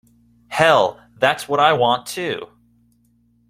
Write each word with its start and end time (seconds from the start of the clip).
Hell, 0.47 0.99
that's 1.19 1.47
what 1.47 1.59
I 1.59 1.73
want 1.73 2.07
too. 2.07 2.47